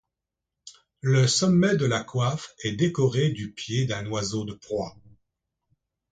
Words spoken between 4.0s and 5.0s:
oiseau de proie.